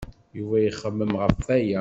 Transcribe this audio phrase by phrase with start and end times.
[0.37, 1.79] Yuba ixemmem ɣef waya.